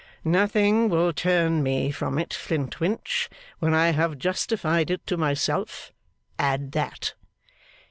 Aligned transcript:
'Nothing 0.23 0.89
will 0.89 1.13
turn 1.13 1.61
me 1.61 1.91
from 1.91 2.17
it, 2.17 2.33
Flintwinch, 2.33 3.29
when 3.59 3.75
I 3.75 3.91
have 3.91 4.17
justified 4.17 4.89
it 4.89 5.05
to 5.05 5.15
myself. 5.15 5.91
Add 6.39 6.71
that. 6.71 7.13